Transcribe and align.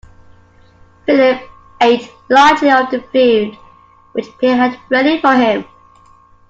Philip 1.05 1.39
ate 1.79 2.09
lightly 2.27 2.71
of 2.71 2.89
the 2.89 3.01
food 3.13 3.53
which 4.13 4.25
Pierre 4.39 4.57
had 4.57 4.79
ready 4.89 5.21
for 5.21 5.35
him. 5.35 5.63